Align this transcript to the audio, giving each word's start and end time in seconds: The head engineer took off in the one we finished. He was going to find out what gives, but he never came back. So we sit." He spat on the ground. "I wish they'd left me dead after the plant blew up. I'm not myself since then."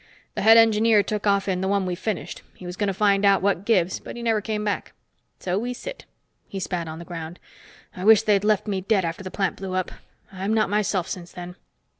The 0.33 0.41
head 0.41 0.57
engineer 0.57 1.03
took 1.03 1.27
off 1.27 1.47
in 1.47 1.61
the 1.61 1.67
one 1.67 1.85
we 1.85 1.93
finished. 1.93 2.41
He 2.55 2.65
was 2.65 2.75
going 2.75 2.87
to 2.87 2.91
find 2.95 3.23
out 3.23 3.43
what 3.43 3.65
gives, 3.65 3.99
but 3.99 4.15
he 4.15 4.23
never 4.23 4.41
came 4.41 4.63
back. 4.63 4.93
So 5.39 5.59
we 5.59 5.75
sit." 5.75 6.05
He 6.47 6.59
spat 6.59 6.87
on 6.87 6.97
the 6.97 7.05
ground. 7.05 7.37
"I 7.95 8.03
wish 8.03 8.23
they'd 8.23 8.43
left 8.43 8.65
me 8.65 8.81
dead 8.81 9.05
after 9.05 9.23
the 9.23 9.29
plant 9.29 9.57
blew 9.57 9.75
up. 9.75 9.91
I'm 10.31 10.55
not 10.55 10.71
myself 10.71 11.07
since 11.07 11.31
then." 11.31 11.55